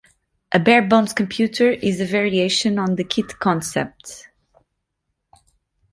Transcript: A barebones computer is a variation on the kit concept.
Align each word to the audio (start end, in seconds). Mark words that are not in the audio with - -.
A 0.51 0.57
barebones 0.59 1.13
computer 1.13 1.69
is 1.69 2.01
a 2.01 2.05
variation 2.05 2.79
on 2.79 2.95
the 2.95 3.03
kit 3.03 3.37
concept. 3.37 4.29